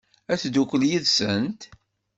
[0.31, 1.61] Ad teddukel yid-sent?